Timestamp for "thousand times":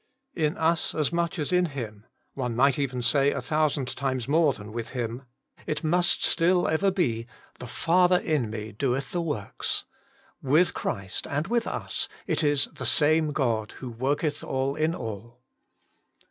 3.39-4.27